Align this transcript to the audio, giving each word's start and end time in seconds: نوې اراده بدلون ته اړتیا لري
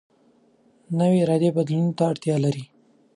نوې 0.99 1.17
اراده 1.23 1.49
بدلون 1.57 1.87
ته 1.97 2.03
اړتیا 2.11 2.35
لري 2.45 2.63